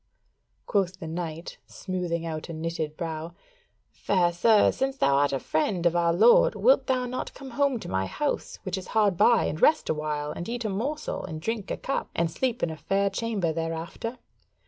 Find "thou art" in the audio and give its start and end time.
4.97-5.31